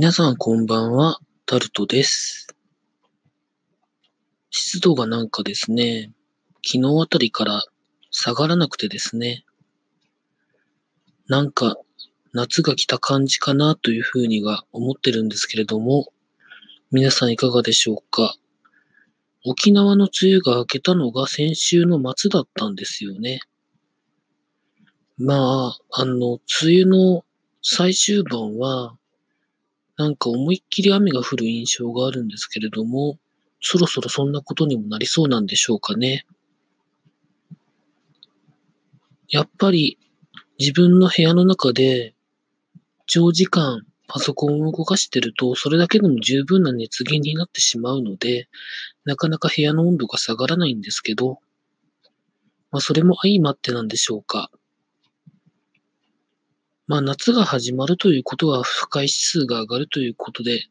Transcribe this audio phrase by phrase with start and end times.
[0.00, 2.46] 皆さんこんばんは、タルトです。
[4.48, 6.12] 湿度がなんかですね、
[6.64, 7.64] 昨日あたりから
[8.12, 9.44] 下がらなくてですね、
[11.26, 11.78] なんか
[12.32, 16.12] 夏が来た感じかなというふうには思ってるんですけれども、
[16.92, 18.36] 皆さんいかがでしょうか？
[19.44, 23.40] 沖縄の梅雨が明けたのが先週の末だったんですよね。
[25.16, 27.24] まあ、あの、梅雨の
[27.62, 28.94] 最終盤は、
[29.98, 33.18] なんか思いっきり雨が降る印象があるんですけれども、
[33.60, 36.24] そろそろそんなことにもなりそうなんでしょうかね。
[39.28, 39.98] やっぱり
[40.60, 42.14] 自分の部屋の中で
[43.06, 48.48] 長時間パソコンを動かしてると、それだけでも十分な熱源になってしまうので、
[49.04, 51.40] なかなか部屋の温度が下がらないんですけど、
[52.70, 54.50] まあそれも相まってなんでしょうか。
[56.88, 60.62] まあ夏が始まるということは不快指数が上がるということで、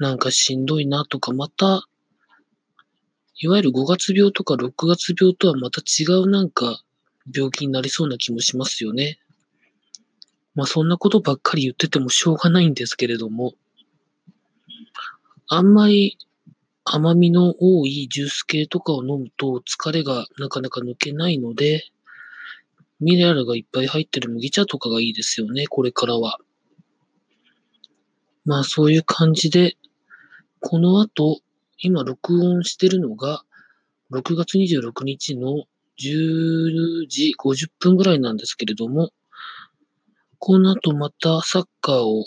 [0.00, 1.86] なんかしんどいなとか、また、
[3.40, 6.82] いわゆる5月病とか6月病とはまた違うなんか
[7.32, 9.20] 病気になりそうな気もしますよね。
[10.56, 13.54] まあそんなことばっかり言っててもしょうがないんですけれども、
[15.46, 16.18] あんまり
[16.84, 21.84] 甘みの多いジュース系とかを飲むと疲れがなかなか抜けないので、
[23.04, 26.38] ミネラルがいっぱい入ってる麦茶とかがいいですよね、これからは。
[28.46, 29.76] まあそういう感じで、
[30.60, 31.40] この後、
[31.78, 33.44] 今録音してるのが、
[34.10, 35.64] 6月26日の
[36.00, 39.10] 10時50分ぐらいなんですけれども、
[40.38, 42.24] この後またサッカーを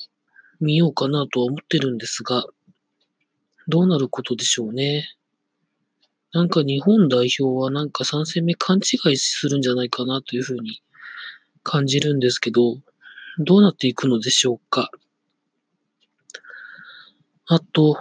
[0.59, 2.45] 見ようかなとは思ってるんですが、
[3.67, 5.09] どうなることでしょうね。
[6.37, 10.83] なんか日本代表はなんか3戦目勘違いするんじゃないかなというふうに
[11.63, 12.77] 感じるんですけど、
[13.39, 14.91] どうなっていくのでしょうか。
[17.47, 17.97] あと、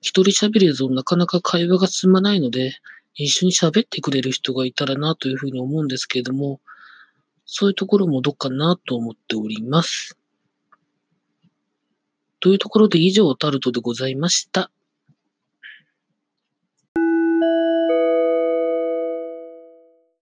[0.00, 2.72] 一人喋りだとなかなか会話が進まないので、
[3.14, 6.62] 一緒に喋ってくれる人がいたらなというふうに思うんですけれども、
[7.44, 10.16] そういうところもどっかなと思っております。
[12.40, 14.70] というところで以上タルトでございました。